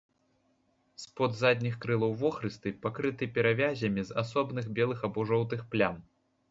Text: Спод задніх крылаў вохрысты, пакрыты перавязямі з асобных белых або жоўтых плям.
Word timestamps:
Спод 1.03 1.35
задніх 1.41 1.77
крылаў 1.85 2.17
вохрысты, 2.23 2.73
пакрыты 2.87 3.31
перавязямі 3.37 4.01
з 4.09 4.21
асобных 4.27 4.65
белых 4.81 4.99
або 5.11 5.19
жоўтых 5.33 5.61
плям. 5.75 6.07